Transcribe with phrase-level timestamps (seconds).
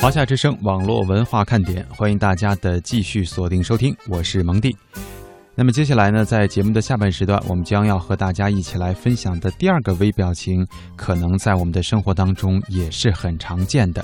[0.00, 4.74] 华夏之声网络文化看点，欢迎大家的继续锁定收听，我是蒙蒂。
[5.54, 10.66] 那么接下来呢，在节目的下半时段，我们将要和大家一起来分享的第二个微表情，
[10.96, 14.02] 可能在我们的生活当中也是很常见的，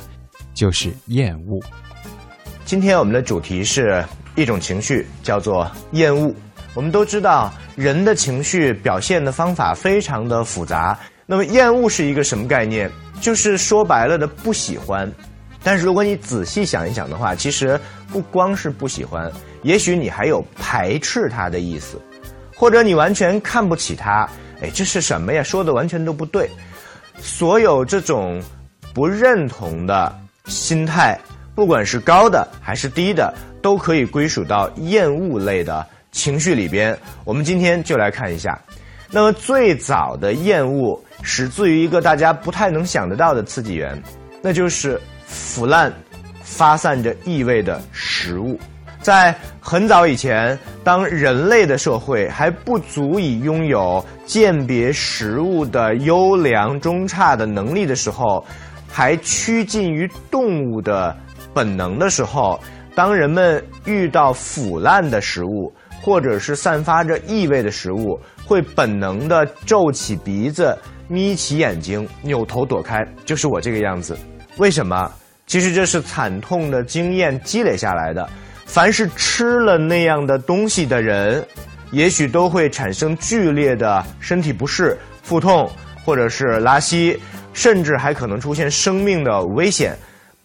[0.52, 1.58] 就是厌恶。
[2.66, 4.04] 今天我们的主题是
[4.34, 6.30] 一种情绪，叫做厌恶。
[6.74, 10.98] 我们都知道，人的情绪表现的方法非常的复杂。
[11.24, 12.90] 那么，厌恶是一个什么概念？
[13.18, 15.10] 就是说白了的不喜欢。
[15.66, 17.78] 但是如果你仔细想一想的话，其实
[18.12, 19.28] 不光是不喜欢，
[19.62, 22.00] 也许你还有排斥他的意思，
[22.54, 24.28] 或者你完全看不起他。
[24.62, 25.42] 哎，这是什么呀？
[25.42, 26.48] 说的完全都不对。
[27.18, 28.40] 所有这种
[28.94, 31.18] 不认同的心态，
[31.56, 36.96] 不管是高的还是低的，都可以归属到厌恶类的情绪里边。
[37.24, 38.56] 我们今天就来看一下。
[39.10, 44.00] 那么最早的厌恶始自于一个大家不太能想得到的刺激源，
[44.40, 45.00] 那就是。
[45.26, 45.92] 腐烂、
[46.42, 48.58] 发散着异味的食物，
[49.02, 58.44] 在很早以前，当人类的社会还不足以拥有鉴别食物的优良中差的能力的时候，
[58.88, 61.14] 还趋近于动物的
[61.52, 62.58] 本能的时候，
[62.94, 70.76] 当人们遇到腐烂的食物或者是散发着异味的食物，会本能的皱起鼻子、
[71.08, 74.16] 眯起眼睛、扭头躲开，就是我这个样子。
[74.58, 75.12] 为什么？
[75.46, 78.28] 其实这是惨痛的经验积累下来的。
[78.64, 81.46] 凡是吃了那样的东西的人，
[81.92, 85.70] 也许都会产生剧烈的身体不适、腹痛，
[86.04, 87.16] 或者是拉稀，
[87.52, 89.96] 甚至还可能出现生命的危险。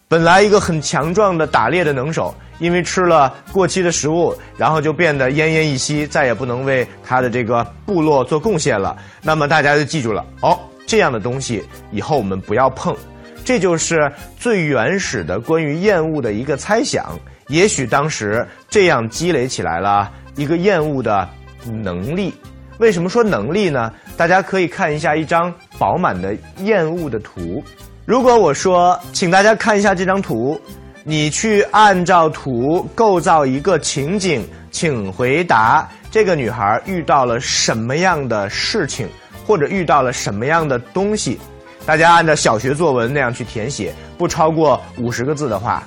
[0.06, 8.96] 本来一个很强壮的打猎的能手，因为吃了过期的食物，然后就变得奄奄一息，再也不能为他的这个部落做贡献了。
[9.20, 10.56] 那么大家就记住了哦，
[10.86, 12.96] 这样的东西以后我们不要碰。
[13.44, 17.18] 这就是最原始的关于厌恶的一个猜想。
[17.48, 21.28] 也许当时这样积累起来了一个厌恶的
[21.66, 22.32] 能力。
[22.78, 23.92] 为什么说能力呢？
[24.16, 27.62] 大家可以看一下一张饱满的厌恶的图。
[28.04, 30.60] 如果我说，请大家看一下这张图，
[31.04, 39.06] 你去按照图构造一个情景，请回答：这个女孩遇到了什么样的事情，
[39.46, 41.38] 或者遇到了什么样的东西？
[41.84, 45.82] 大家按照小学作文那样去填写，不超过五十个字的话，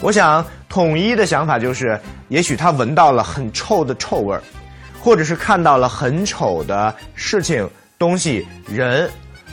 [0.00, 1.98] 我想统一的想法就是：
[2.28, 4.42] 也许他闻到了很臭的臭味儿，
[5.00, 9.08] 或者是看到了很丑的事情、东西、人，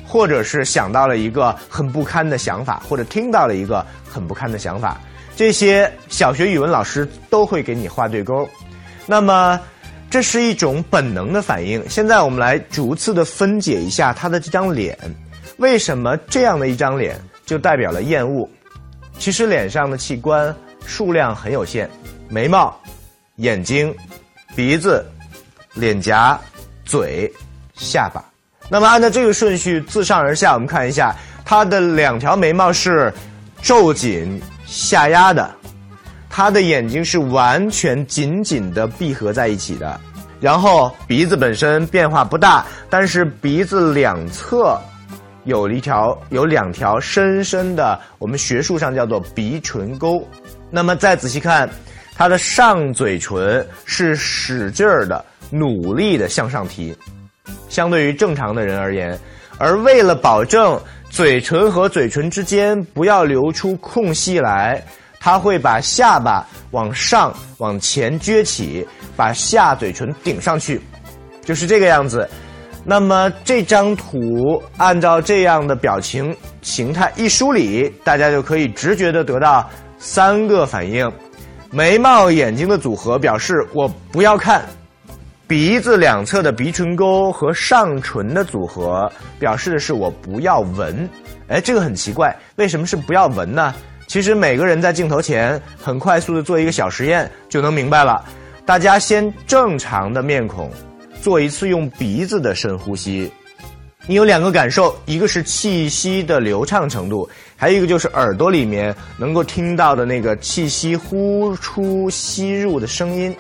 [0.06, 5.00] 或者是想到了一个很不堪的想法，或者听到了一个很不堪的想法。
[5.38, 8.48] 这些小学语文老师都会给你画对勾。
[9.06, 9.60] 那么，
[10.10, 11.82] 这是一种本能的反应。
[11.90, 14.98] 现在我们来逐次的分解一下他的这张脸。
[15.58, 18.48] 为什么这样的一张脸就代表了厌恶？
[19.18, 20.54] 其实脸上的器官
[20.86, 21.90] 数量很有限：
[22.28, 22.76] 眉毛、
[23.38, 23.96] 眼睛、
[24.56, 25.06] 鼻子、
[25.74, 26.38] 脸颊、
[26.84, 27.32] 嘴、
[27.76, 28.24] 下巴。
[28.70, 33.14] 那么按照这个顺序自上而下，我们看一下，他的两条眉毛是
[33.62, 35.50] 皱紧下压的，
[36.30, 39.98] 他的眼睛是完全紧紧的闭合在一起的，
[40.42, 44.78] 然后鼻子本身变化不大，但是鼻子两侧。
[45.46, 50.22] 有一条，有两条深深的，我们学术上叫做鼻唇沟。
[50.70, 51.70] 那么再仔细看，
[52.16, 56.96] 它的上嘴唇是使劲儿的、努力的向上提，
[57.70, 59.18] 相对于正常的人而言。
[59.58, 60.78] 而为了保证
[61.10, 64.84] 嘴唇和嘴唇之间不要留出空隙来，
[65.20, 68.86] 他会把下巴往上往前撅起，
[69.16, 70.82] 把下嘴唇顶上去，
[71.44, 72.28] 就是这个样子。
[72.88, 81.12] 那么这张图按照这样的表情形态一梳理，大家就可以直觉的得到三个反应：
[81.72, 84.62] 眉毛、眼睛的组合表示我不要看；
[85.48, 91.10] 鼻子两侧的鼻唇沟和上唇的组合表示的是我不要闻。
[91.48, 93.74] 哎，这个很奇怪，为什么是不要闻呢？
[94.06, 98.24] 其实每个人在镜头前很快速的做一个小实验就能明白了。
[98.64, 100.70] 大家先正常的面孔。
[101.26, 103.32] 做一次用鼻子的深呼吸，
[104.06, 113.36] 你有两个感受，一个是气息的流畅程度，还有一个就是耳朵里面能够听到的那个气息呼出吸入的声音。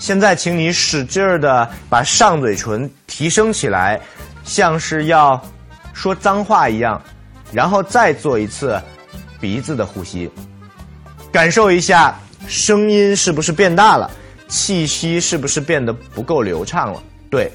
[0.00, 4.00] 现在，请你使劲儿的把上嘴唇提升起来，
[4.42, 5.40] 像是要
[5.92, 7.00] 说脏话一样，
[7.52, 8.76] 然后再做一次
[9.40, 10.28] 鼻子的呼吸，
[11.30, 12.18] 感受一下
[12.48, 14.10] 声音是不是变大了。
[14.48, 17.02] 气息是不是变得不够流畅了？
[17.30, 17.50] 对，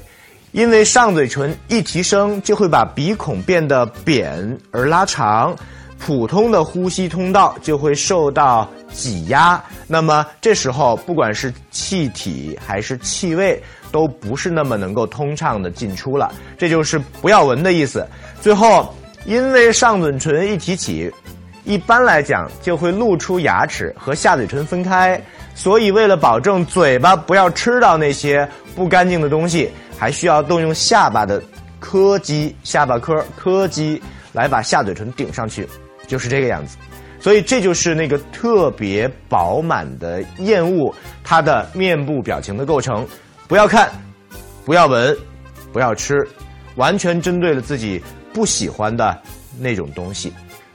[0.52, 5.54] 因为上嘴唇一提升，就会把鼻孔变得扁而拉长，
[5.98, 13.60] 普通的呼吸通道就会受到挤压，那么这时候不管是气体还是气味，
[13.90, 16.32] 都不是那么能够通畅的进出了。
[16.56, 18.06] 这就是不要闻的意思。
[18.40, 18.94] 最后，
[19.24, 21.10] 因为上嘴唇一提起，
[21.64, 25.20] 一般来讲就会露出牙齿和下嘴唇分开，
[25.54, 31.42] 所以为了保证嘴巴不要吃到那些不干净的东西，还需要动用下巴的
[31.80, 34.02] 颏肌、下巴颏颏肌
[34.32, 35.68] 来把下嘴唇顶上去。
[36.06, 36.76] 就是这个样子，
[37.18, 43.06] 所以这就是那个特别饱满的厌恶它的面部表情的构成。
[43.48, 43.90] 不要看，
[44.66, 45.16] 不要闻，
[45.72, 46.28] 不要吃，
[46.76, 48.02] 完全针对了自己
[48.34, 49.18] 不喜欢的
[49.58, 50.30] 那种东西。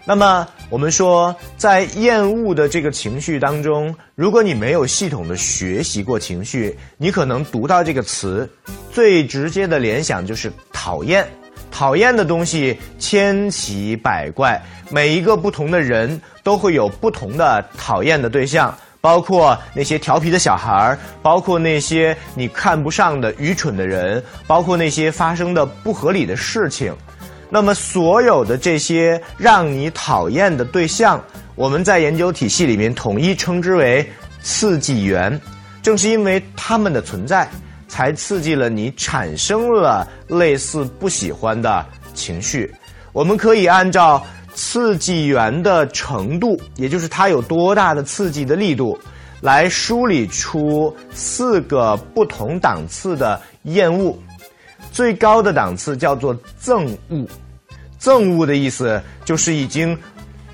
[0.09, 8.49] 那么我们说，在厌恶的这个情绪当中，如果你没有系统的学习过情绪，你可能读到这个词，
[8.91, 11.29] 最直接的联想就是讨厌。
[11.69, 14.59] 讨厌的东西千奇百怪，
[14.89, 26.91] 每一个不同的人都会有不同的讨厌的对象，包括那些调皮的小孩儿，包括那些你看不上的愚蠢的人，包括那些发生的不合理的事情。
[27.49, 31.23] 那么，所有的这些让你讨厌的对象，
[31.55, 34.07] 我们在研究体系里面统一称之为
[34.41, 35.39] 刺激源。
[35.81, 37.49] 正是因为他们的存在。
[37.91, 42.71] 才刺激了你，产生了类似不喜欢的情绪。
[43.11, 44.23] 我们可以按照
[44.53, 48.95] 刺激源的程度，也就是它有多大的刺激的力度，
[49.41, 54.15] 来梳理出四个不同档次的厌恶。
[54.91, 57.25] 最高的档次叫做憎恶，
[57.99, 59.97] 憎恶的意思就是已经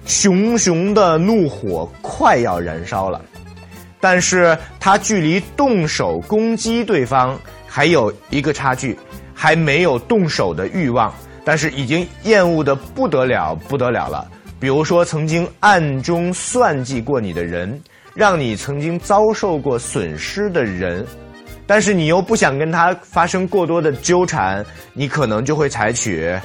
[0.06, 3.22] 熊熊的怒火快要燃烧了。
[4.00, 8.98] 但是他距离动手攻击对方还有一个差距，
[9.33, 11.12] 还没有动手的欲望，
[11.44, 14.27] 但是已经厌恶的不得了不得了了。
[14.60, 17.81] 比如说，曾经暗中算计过你的人，
[18.13, 21.06] 让你曾经遭受过损失的人，
[21.67, 26.39] 但是你又不想跟他发生过多的纠缠，你可能就会采取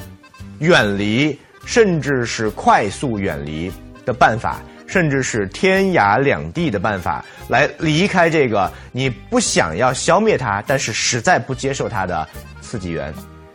[0.59, 3.71] 远离，甚至是快速远离
[4.05, 4.61] 的办法。
[4.87, 12.27] 甚至是天涯两地的办法来离开这个你不想要消灭他，但是实在不接受他的
[12.59, 13.13] 刺激源，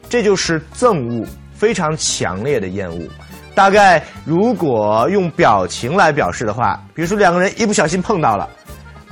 [0.08, 3.06] 这就是憎恶，非常强烈的厌恶。
[3.54, 8.48] 大概如果用表情来表示的话，比如说两个人一不小心碰到了，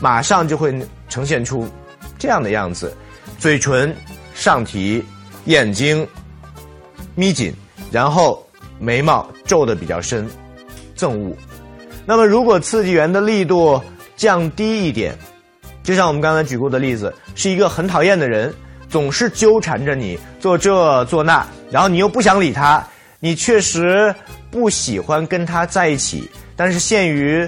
[0.00, 0.74] 马上就会
[1.10, 1.68] 呈现出
[2.24, 2.90] 这样的样子：
[3.38, 3.94] 嘴唇
[4.34, 5.04] 上提，
[5.44, 6.08] 眼睛
[7.14, 7.52] 眯紧，
[7.92, 8.42] 然后
[8.78, 10.26] 眉毛皱的比较深，
[10.96, 11.36] 憎恶。
[12.06, 13.78] 那么，如果刺激源的力度
[14.16, 15.14] 降低一点，
[15.82, 18.50] 就像我们刚才举过的例子，是一个很讨厌的人，
[18.88, 22.82] 总是纠缠着你做这做那，然后你又不想理他，
[23.20, 24.14] 你确实
[24.50, 27.46] 不喜欢跟他在一起，但是限于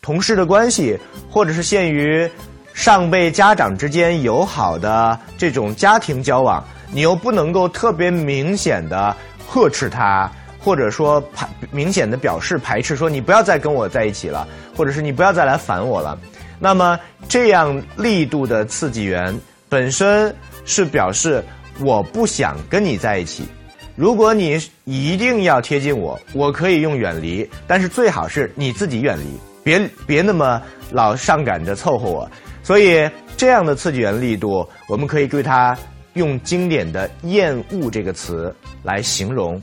[0.00, 0.98] 同事的关系，
[1.30, 2.26] 或者是限于
[2.76, 6.62] 上辈家长之间友好的这种家庭交往，
[6.92, 9.16] 你又不能够特别明显的
[9.48, 10.30] 呵斥他。
[10.58, 14.46] 或者说排明显的表示排斥，说你不要再跟我在一起了，
[14.76, 16.18] 或者是你不要再来烦我了。
[16.58, 19.32] 那么这样力度的刺激源
[19.68, 20.34] 本身
[20.64, 21.42] 是表示
[21.80, 23.46] 我不想跟你在一起。
[23.94, 29.24] 如果你一定要贴近我，我可以用远离，但是最好是你自己远离，
[29.62, 30.60] 别别那么
[30.90, 32.28] 老上赶着凑合我。
[32.66, 35.78] 所以这样的刺激源力度，我们可以对它
[36.14, 39.62] 用经典的厌恶这个词来形容。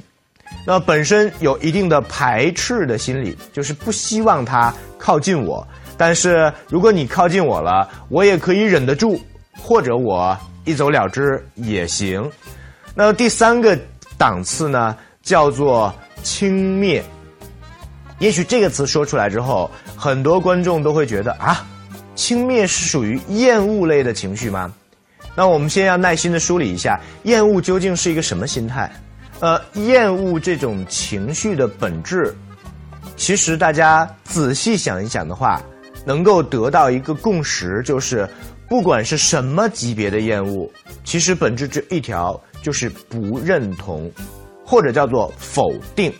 [0.66, 5.68] 那本身有一定的排斥的心理，就是不希望它靠近我。
[5.98, 9.20] 但是如果你靠近我了，我也可以忍得住，
[9.60, 12.32] 或者我一走了之也行。
[12.96, 13.78] 那第三个
[14.18, 17.02] 档次呢，叫做轻蔑。
[18.20, 21.68] 也许这个词说出来之后，很多观众都会觉得啊，
[22.16, 24.74] 轻蔑是属于厌恶类的情绪吗？
[25.36, 28.92] 那我们先要耐心的梳理一下，厌恶究竟是一个什么心态？
[29.40, 32.34] 呃，厌恶这种情绪的本质，
[33.18, 35.62] 其实大家仔细想一想的话，
[36.06, 38.30] 能够得到一个共识，就是
[38.70, 40.70] 不管是什么级别的厌恶，
[41.04, 44.10] 其实本质只一条，就是不认同，
[44.64, 46.14] 或者叫做否定，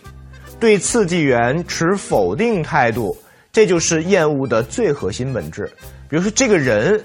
[0.58, 3.16] 对刺激源持否定态度，
[3.54, 5.64] 这就是厌恶的最核心本质。
[6.10, 7.02] 比如说，这个人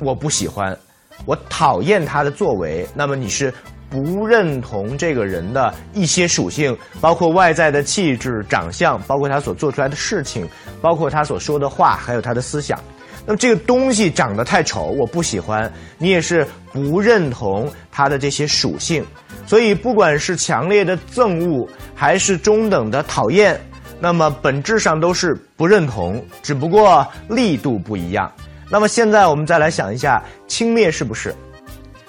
[0.00, 0.76] 我不喜欢，
[1.24, 3.50] 我讨厌他的作为，那么你是。
[3.92, 10.48] 不认同这个人的一些属性，包括外在的气质、长相，包括他所做出来的事情，
[10.80, 12.80] 包括他所说的话，还有他的思想。
[13.26, 15.70] 那么这个东西长得太丑，我不喜欢。
[15.98, 19.04] 你也是不认同他的这些属性，
[19.46, 23.60] 所以不管是强烈的憎恶，还是中等的讨厌，
[24.02, 28.28] 那么本质上都是不认同，只不过力度不一样。
[28.68, 31.32] 那么现在我们再来想一下，轻蔑是不是？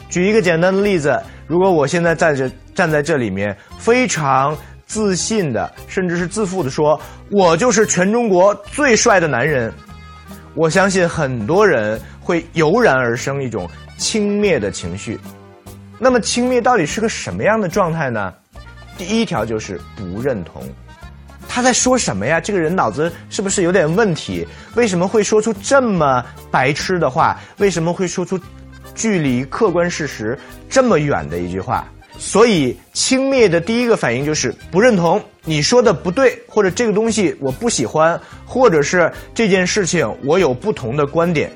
[0.09, 4.57] 举一个简单的例子，如果我现在在这站在这里面，非常
[4.87, 9.71] 自信的，甚至是自负的说，我就是全中国最帅的男人，
[10.55, 13.69] 我相信很多人会油然而生一种
[13.99, 15.19] 轻蔑的情绪。
[15.99, 18.33] 那么轻蔑到底是个什么样的状态呢？
[18.97, 20.63] 第一条就是不认同。
[21.53, 22.41] 他在说什么呀？
[22.41, 24.43] 这个人脑子是不是有点问题？
[24.73, 27.39] 为什么会说出这么白痴的话？
[27.59, 28.39] 为什么会说出
[28.95, 30.35] 距离客观事实
[30.67, 31.87] 这么远的一句话？
[32.17, 41.51] 所以轻蔑的第一个反应就是不认同，你说的不对，或者这个东西我不喜欢，或者是这件事情我有不同的观点。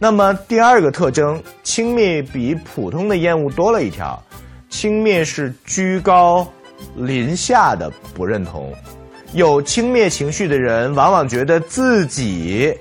[0.00, 4.20] 那么第二个特征，轻蔑比普通的厌恶多了一条，
[4.68, 6.44] 轻蔑是居高
[6.96, 8.74] 临下的不认同。
[9.32, 12.74] 有轻蔑情绪的人，往往觉得自己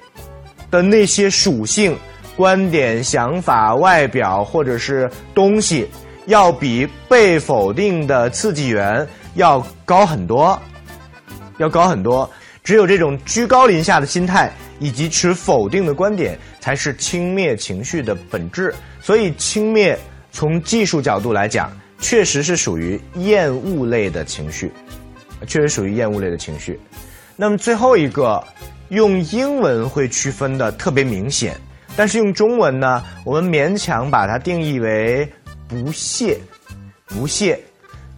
[0.72, 1.96] 的那些属性、
[2.36, 5.88] 观点、想法、外表或者是东西，
[6.26, 10.60] 要比被否定的刺激源要高很多，
[11.60, 12.30] 要高很多。
[12.64, 18.74] 只有这种居高临下的心态以及持否定的观点，才是轻蔑情绪的本质。
[19.02, 19.96] 所以，轻蔑
[20.32, 24.72] 从技术角度来讲，确实是属于厌恶类的情绪。
[25.48, 26.80] 确实属于厌恶类的情绪。
[27.36, 28.44] 那么最后一个，
[28.90, 31.56] 用英文会区分的特别明显，
[31.96, 35.28] 但是用中文呢，我们勉强把它定义为
[35.68, 36.38] 不屑。
[37.12, 37.60] 不屑，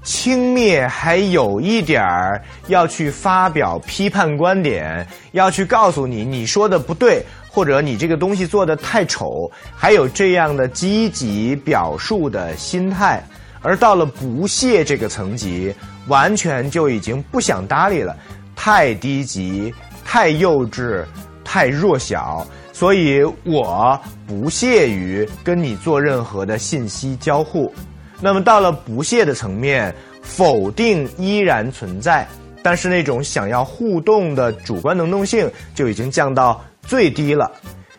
[0.03, 13.23] 轻蔑还有一点儿要去发表批判观点，要去告诉你你说的不对，或者你这个东西做的太丑，还有这样的积极表述的心态。
[13.61, 15.73] 而到了不屑这个层级。
[16.07, 18.17] 完全就已经不想搭理了，
[18.55, 19.71] 太低级、
[20.03, 21.05] 太幼稚、
[21.43, 27.71] 太弱小，所以我不屑于跟你做任何的信息交互。
[28.19, 32.27] 那么到了不屑的层面，否定依然存在，
[32.63, 37.49] 但是那种想要互动的主观能动性就已经降到最低了。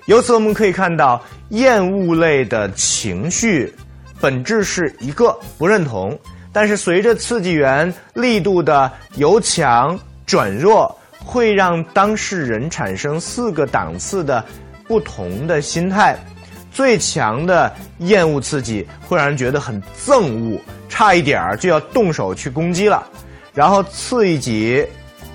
[0.07, 3.73] 由此我们可以看到，厌恶类的情绪
[4.23, 6.19] 本质是一个不认同。
[6.55, 14.45] 但是随着刺激源力度的由强转弱，会让当事人产生四个档次的
[14.87, 16.17] 不同的心态。
[16.71, 23.07] 最强的厌恶刺激会让人觉得很憎恶，差一点儿就要动手去攻击了。
[23.55, 24.87] 然后次一级，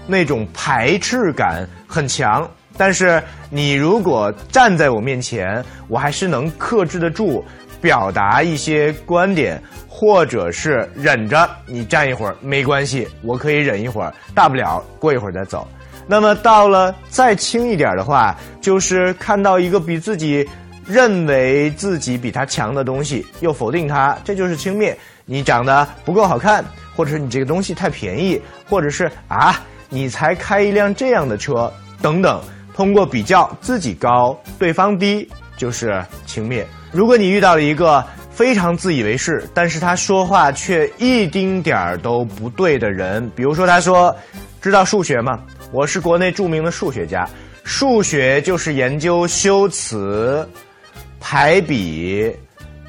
[0.07, 2.49] 那种排斥感很强。
[2.75, 7.43] 但是你如果站在我面前，我还是能克制得住，
[7.81, 9.61] 表达一些观点。
[9.99, 15.67] 或者是忍着你站一会儿没关系，我可以忍一会儿，大不了过一会儿再走。
[16.05, 20.47] 那么到了再轻一点的话，就是看到一个比自己
[20.85, 24.93] 认为自己比他强的东西，又否定他，这就是轻蔑。
[25.25, 26.63] 你长得不够好看，
[26.95, 32.39] 或者是你这个东西太便宜，或者是啊，你才开一辆这样的车等等。
[32.75, 36.63] 通过比较自己高，对方低，就是轻蔑。
[36.91, 38.03] 如果你遇到了一个。
[38.37, 43.27] 非常自以为是，但是他说话却一丁点儿都不对的人。
[43.35, 44.15] 比如说，他说
[44.61, 45.39] ：“知道数学吗？
[45.71, 47.27] 我是国内著名的数学家。
[47.63, 50.47] 数学就是研究修辞、
[51.19, 52.31] 排比、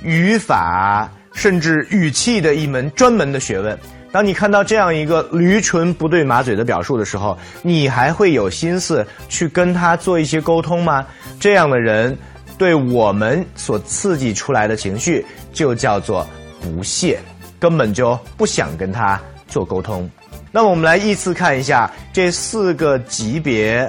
[0.02, 3.78] 语法，甚至语气的一门专门的学问。
[4.12, 11.06] 当你看到这样一个驴唇不对马嘴的表述的时候，你还会有心思去跟他做一些沟通吗？
[11.40, 12.14] 这样的人。”
[12.58, 16.26] 对我们所刺激出来的情绪，就叫做
[16.60, 17.20] 不屑，
[17.58, 20.10] 根本就不想跟他做沟通。
[20.50, 23.88] 那么，我们来依次看一下这四个级别，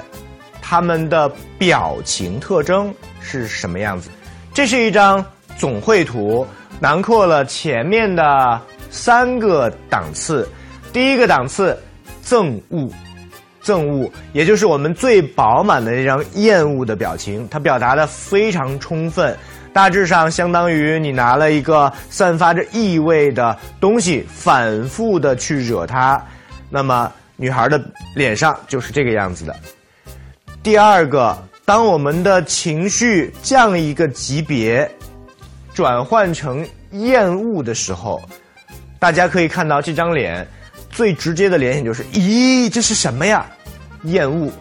[0.62, 4.10] 他们的表情特征是什么样子。
[4.54, 5.26] 这是一张
[5.58, 6.46] 总绘图，
[6.80, 8.62] 囊括了前面的
[8.92, 10.48] 三个档次。
[10.94, 11.78] 第一个档次，
[12.24, 12.90] 憎恶。
[13.70, 19.38] 憎恶，也就是我们最饱满的那张厌恶的表情，它表达的非常充分，
[19.72, 26.20] 大致上相当于你拿了一个散发着异味的东西，反复的去惹它，
[26.68, 27.80] 那么女孩的
[28.16, 29.56] 脸上就是这个样子的。
[30.64, 34.90] 第二个，当我们的情绪降一个级别，
[35.76, 38.20] 转换成厌恶的时候，
[38.98, 40.48] 大家可以看到这张脸。
[40.92, 43.46] 最直接的联想就是，咦，这是什么呀？
[44.04, 44.52] 厌恶，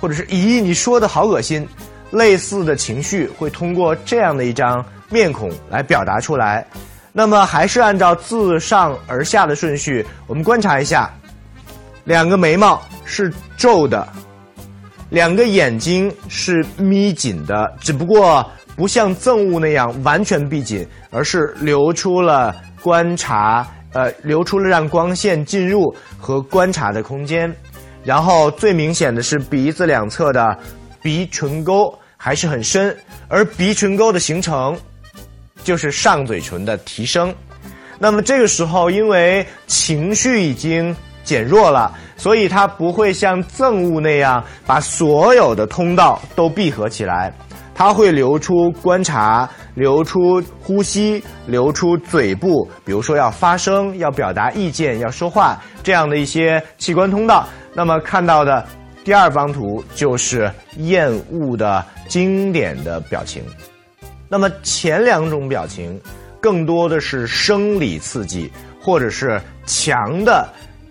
[0.00, 1.66] 或者是咦，你说的好恶心。
[2.10, 6.64] 类似的情绪会通过这样的一张面孔来表达出来。
[7.12, 11.12] 那么还是按照自上而下的顺序，我们观察一下。
[12.04, 14.06] 两个眉毛是皱的，
[15.08, 27.52] 两个眼睛是眯紧的，只不过不像憎恶那样完全闭紧，而是留出了观察，呃，留出了让光线进入和观察的空间。
[28.04, 30.58] 然后最明显的是鼻子两侧的
[31.02, 32.94] 鼻唇沟还是很深，
[33.28, 34.76] 而鼻唇沟的形成
[35.62, 37.34] 就是上嘴唇的提升。
[37.98, 47.32] 那么这个时候，因为情绪已经减弱了，所以它不会像憎恶那样把所有的通道都闭合起来，
[47.74, 57.48] 它会流出观察、流出呼吸、流出嘴部，比如说要发声、要表达意见、要说话这样的一些器官通道。
[57.74, 58.64] 那么看到的
[59.04, 63.42] 第二张图就是厌恶的经典的表情。
[64.28, 66.00] 那么前两种表情。
[66.44, 70.46] 更多的是生理刺激，或者是强的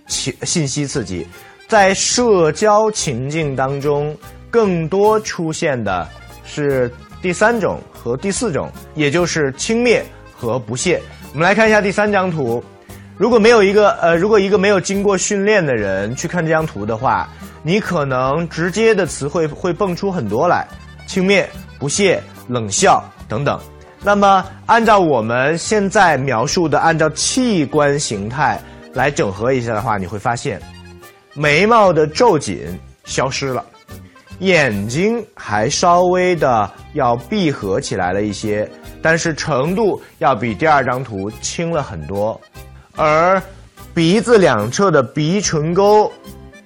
[0.08, 1.28] 信信息刺激，
[1.68, 4.18] 在社交情境当中，
[4.50, 6.10] 更多出现的
[6.44, 10.02] 是第三种和第四种，也就是轻蔑
[10.36, 11.00] 和不屑。
[11.34, 12.64] 我们来看一下第三张图，
[13.16, 17.30] 如果没有一个呃，如果一个没有经过训练的人去看这张图的话，
[17.62, 20.68] 你可能直接的词汇会蹦出很多来，
[21.06, 21.46] 轻蔑、
[21.78, 23.60] 不屑、冷笑等等。
[24.02, 28.60] 那么，按照我们现在描述的，按照器官形态
[28.94, 30.60] 来整合一下的话，你会发现，
[31.36, 32.68] 眉毛的皱紧
[33.06, 33.64] 消失了，
[34.40, 38.70] 眼睛还稍微的要闭合起来了一些，
[39.02, 42.40] 但是程度要比第二张图轻了很多，
[42.96, 43.42] 而
[43.94, 46.12] 鼻子两侧的鼻唇沟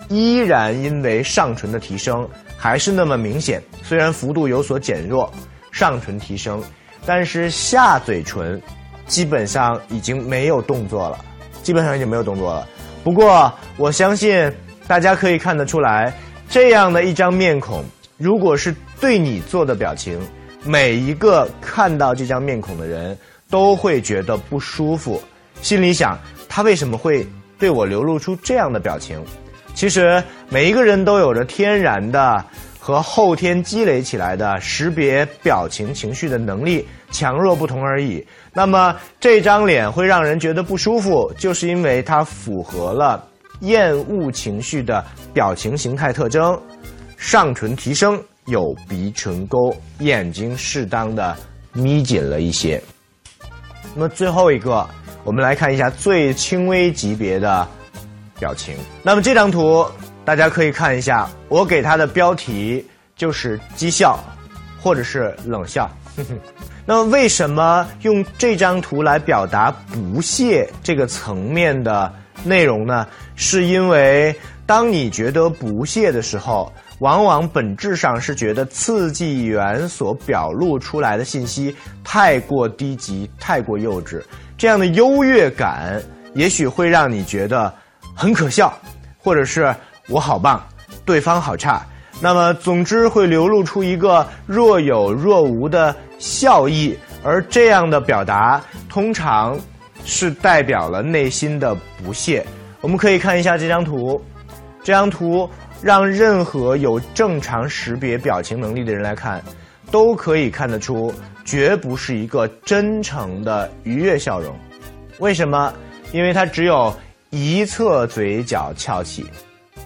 [0.09, 5.31] 依然因为上唇的提升还是那么明显，虽然幅度有所减弱，
[5.71, 6.63] 上唇提升。
[7.05, 8.61] 但是下嘴唇
[9.05, 11.17] 基本上已经没有动作了，
[11.63, 12.67] 基本上已经没有动作了。
[13.03, 14.51] 不过我相信
[14.87, 16.13] 大家可以看得出来，
[16.49, 17.81] 这样的一张面孔，
[18.17, 20.19] 如果是对你做的表情，
[20.65, 23.17] 每一个看到这张面孔的人
[23.49, 25.21] 都会觉得不舒服，
[25.61, 26.17] 心里想
[26.47, 27.27] 他为什么会
[27.59, 29.23] 对我流露出这样的表情？
[29.73, 32.45] 其实每一个人都有着天然的。
[32.79, 38.25] 和后天积累起来的识别表情情绪的能力强弱不同而已。
[38.53, 43.21] 那么这张脸会让人觉得不舒服，就是因为它符合了
[43.59, 46.57] 厌恶情绪的表情形态特征：
[47.17, 51.35] 上唇提升，有鼻唇沟，眼睛适当的
[51.73, 52.81] 眯紧了一些。
[53.95, 54.87] 那么最后一个，
[55.27, 57.67] 我们来看一下最轻微级别的
[58.39, 58.73] 表情。
[59.03, 59.85] 那么这张图。
[60.23, 62.85] 大家可以看一下，我给它的标题
[63.15, 64.19] 就是讥笑，
[64.81, 65.89] 或者是冷笑。
[66.85, 72.13] 那么，为什么用这张图来表达不屑这个层面的
[72.43, 73.07] 内容呢？
[73.37, 74.35] 是因为
[74.65, 84.21] 当你觉得不屑的时候，往往本质上是觉得刺激源所表露出来的信息太过低级、太过幼稚。
[84.57, 86.01] 这样的优越感，
[86.33, 87.73] 也许会让你觉得
[88.15, 88.73] 很可笑，
[89.17, 89.73] 或者是。
[90.09, 90.65] 我好棒，
[91.03, 91.85] 对方好差。
[92.21, 99.59] 那么，总之会流露出一个若有若无的笑意，而这样的表达通常
[100.05, 102.45] 是代表了内心的不屑。
[102.79, 104.23] 我们可以看一下这张图，
[104.81, 105.49] 这张图
[105.81, 109.43] 让任何有正常识别表情能力的人来看，
[109.91, 111.13] 都可以看得出，
[111.47, 114.53] 绝不是一个真诚的愉悦笑容。
[115.17, 115.73] 为什么？
[116.11, 116.93] 因为它只有
[117.29, 119.25] 一侧嘴角翘起。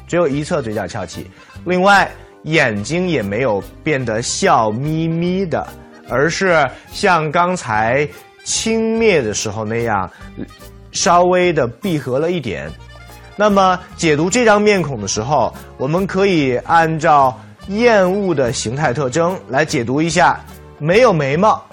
[0.07, 1.25] 只有一侧嘴角翘起，
[1.63, 2.11] 另外
[2.43, 5.65] 眼睛也没有变得笑眯眯的，
[6.09, 8.05] 而是像刚才
[8.43, 10.11] 轻蔑的时候那样，
[10.91, 12.69] 稍微的闭合了一点。
[13.37, 20.43] 那么解读这张面孔的时候，我们可以按照厌恶的形态特征来解读一下：
[20.81, 21.63] 没有眉毛，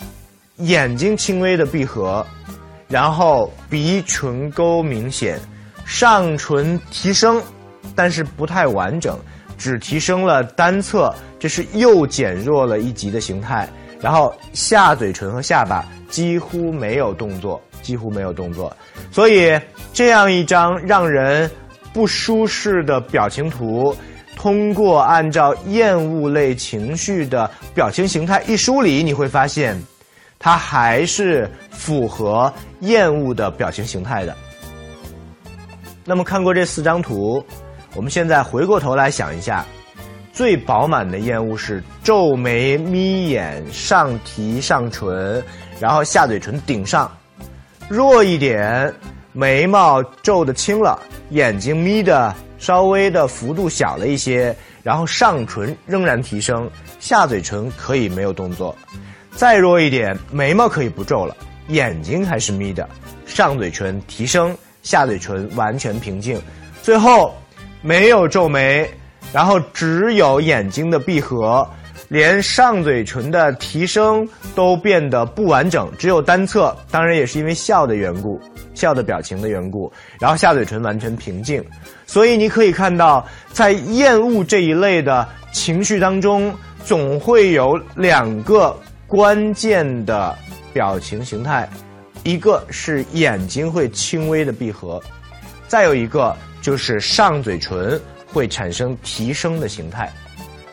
[0.59, 2.25] 眼睛轻微的闭合，
[2.89, 5.41] 然后鼻唇沟明显，
[5.87, 7.43] 上唇提升。
[7.97, 9.19] 但是不太完整，
[9.57, 13.67] 只提升了单侧，这是又减弱了一级的形态。
[13.99, 18.77] 然后下嘴唇和下巴几乎没有动作，几乎没有动作。
[19.11, 19.59] 所以
[19.95, 21.51] 这样一张让人
[21.95, 23.97] 不舒适的表情图，
[24.39, 29.77] 通过按照厌恶类情绪的表情形态一梳理，你会发现，
[30.39, 34.33] 它还是符合厌恶的表情形态的。
[36.05, 37.45] 那么看过这四张图。
[37.97, 39.65] 我们现在回过头来想一下，
[40.33, 45.43] 最饱满的厌恶是皱眉、眯眼、上提上唇，
[45.81, 47.11] 然后下嘴唇顶上；
[47.89, 48.95] 弱一点，
[49.33, 58.77] 眉毛皱的轻了，眼睛眯的稍微的幅度小了一些，然后上唇仍然提升，下嘴唇可以没有动作，
[59.33, 61.37] 再弱一点，眉毛可以不皱了，
[61.69, 62.89] 眼睛还是眯的，
[63.27, 66.41] 上嘴唇提升，下嘴唇完全平静，
[66.83, 67.35] 最后
[67.81, 68.91] 没有皱眉，
[69.33, 71.67] 然后只有眼睛的闭合。
[72.09, 78.41] 连上嘴唇的提升都变得不完整，只有单侧，当然也是因为笑的缘故，
[78.79, 79.93] 笑的表情的缘故。
[80.21, 81.65] 然后下嘴唇完全平静，
[82.07, 88.75] 所以你可以看到，在厌恶这一类的情绪当中，总会有两个
[89.07, 90.37] 关键的
[90.73, 91.69] 表情形态，
[92.23, 95.03] 一个是眼睛会轻微的闭合，
[95.67, 98.01] 再有一个就是上嘴唇
[98.33, 100.09] 会产生提升的形态。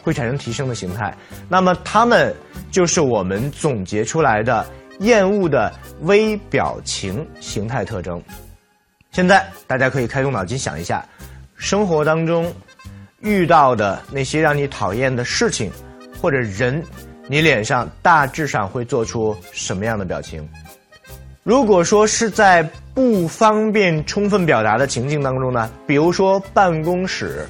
[0.06, 1.12] 会产生提升的形态，
[1.50, 2.32] 那么它们
[2.70, 4.64] 就是我们总结出来的
[5.00, 8.22] 厌恶的微表情形态特征。
[9.12, 11.06] 现在大家可以开动脑筋想一下，
[11.56, 12.54] 生活当中
[13.22, 15.72] 遇到的那些让你讨厌的事情
[16.22, 16.84] 或者人，
[17.28, 20.48] 你脸上大致上会做出什么样的表情？
[21.44, 27.46] 如果说是在不方便充分表达的情境当中呢，比如说办公室。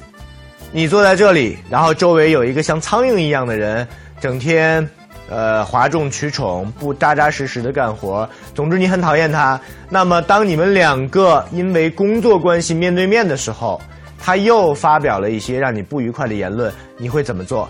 [0.72, 3.86] 你坐在这里，然后周围有一个像苍蝇一样的人，
[4.20, 4.86] 整天，
[5.28, 8.28] 呃，哗众取宠，不扎扎实实的干活。
[8.54, 9.60] 总之，你很讨厌他。
[9.90, 13.80] 那么，当你们两个因为工作关系面对面的时候，
[14.18, 17.68] 他又发表了一些让你不愉快的言论，你会怎么做？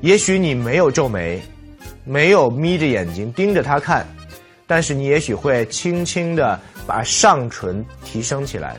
[0.00, 1.42] 也许你没有皱眉，
[2.04, 4.06] 没有眯着眼睛盯着他看，
[4.66, 8.76] 但是你也许会轻轻的把上唇提升起来，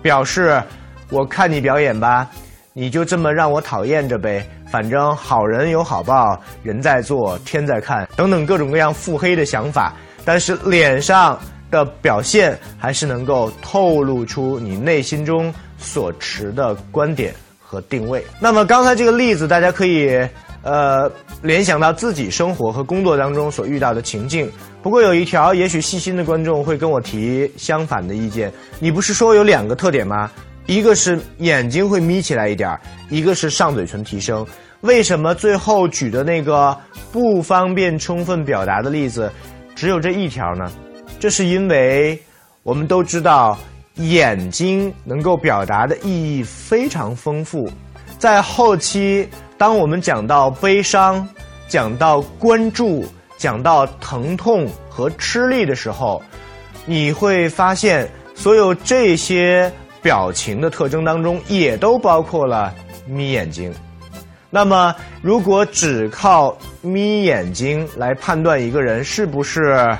[0.00, 0.62] 表示
[1.10, 2.30] 我看你表演吧。
[2.76, 4.44] 你就这么让我讨厌着呗，
[4.74, 9.92] 反正好人有好报，人在做天在看，等等各种各样腹黑的想法，
[10.24, 11.38] 但是脸上
[11.70, 18.26] 的表现还是能够透露出你内心中所持的观点和定位。
[18.40, 20.28] 那么刚才这个例子，大家可以
[20.64, 21.08] 呃
[21.40, 24.50] 联想到自己生活和工作当中所遇到的情境。
[24.82, 30.28] 不过有一条，也许细心的观众会跟我提相反的意见，你不是说有两个特点吗？
[30.66, 34.44] 一个是眼睛会眯起来一点儿一个是上嘴唇提升。
[34.84, 36.76] 为什么最后举的那个
[37.10, 39.32] 不方便充分表达的例子
[39.74, 40.70] 只有这一条呢？
[41.18, 42.22] 这是因为
[42.62, 43.58] 我们都知道，
[43.94, 47.66] 眼睛能够表达的意义非常丰富。
[48.18, 51.26] 在后期，当我们讲到悲伤、
[51.66, 53.04] 讲到关注、
[53.38, 56.22] 讲到疼痛和吃力的时候，
[56.84, 59.72] 你会发现所有这些。
[60.02, 62.74] 表情的特征当中也都包括了
[63.06, 63.72] 眯眼睛，
[64.54, 69.98] 那么如果只靠眯眼睛来判断一个人是不是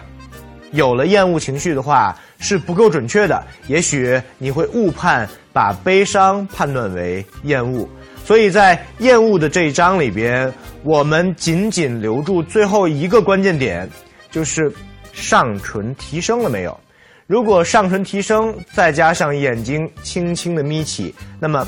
[0.70, 3.42] 有了厌恶情绪的话，是不够准确的。
[3.66, 7.88] 也许你会误判，把悲伤判断为厌恶。
[8.24, 10.52] 所以在厌恶的这一章里边，
[10.84, 13.90] 我们仅仅留住最后一个关键点，
[14.30, 14.72] 就是
[15.12, 16.78] 上唇提升了没有。
[17.26, 21.66] 如果上唇提升，再加上眼睛轻轻的眯起，那么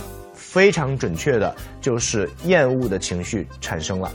[0.56, 4.10] 非常准确的就是厌恶的情绪产生了。